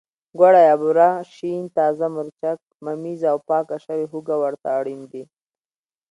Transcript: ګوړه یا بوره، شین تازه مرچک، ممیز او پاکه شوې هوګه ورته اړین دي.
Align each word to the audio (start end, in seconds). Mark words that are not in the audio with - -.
ګوړه 0.39 0.61
یا 0.69 0.75
بوره، 0.81 1.09
شین 1.33 1.63
تازه 1.77 2.05
مرچک، 2.15 2.57
ممیز 2.85 3.21
او 3.31 3.37
پاکه 3.47 3.77
شوې 3.85 4.05
هوګه 4.11 4.35
ورته 4.43 4.67
اړین 4.79 5.01
دي. 5.11 5.23